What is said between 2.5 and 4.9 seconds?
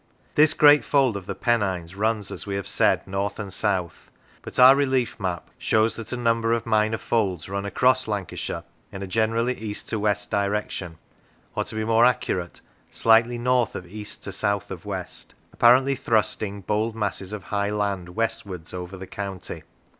have said, north and south; but our